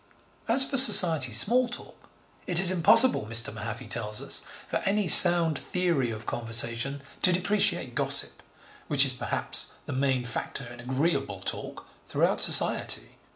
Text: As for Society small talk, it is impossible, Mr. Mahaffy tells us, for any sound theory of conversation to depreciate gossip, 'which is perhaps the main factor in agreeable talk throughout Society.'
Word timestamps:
As 0.47 0.65
for 0.67 0.77
Society 0.77 1.31
small 1.31 1.67
talk, 1.69 2.09
it 2.47 2.59
is 2.59 2.71
impossible, 2.71 3.27
Mr. 3.29 3.53
Mahaffy 3.53 3.87
tells 3.87 4.19
us, 4.19 4.39
for 4.65 4.77
any 4.77 5.07
sound 5.07 5.59
theory 5.59 6.09
of 6.09 6.25
conversation 6.25 7.03
to 7.21 7.31
depreciate 7.31 7.93
gossip, 7.93 8.41
'which 8.87 9.05
is 9.05 9.13
perhaps 9.13 9.73
the 9.85 9.93
main 9.93 10.25
factor 10.25 10.65
in 10.65 10.79
agreeable 10.79 11.39
talk 11.41 11.85
throughout 12.07 12.41
Society.' 12.41 13.11